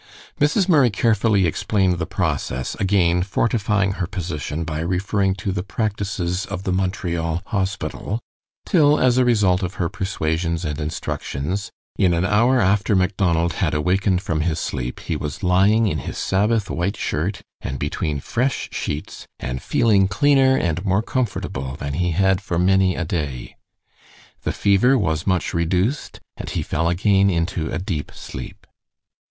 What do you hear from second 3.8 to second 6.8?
her position by referring to the practices of the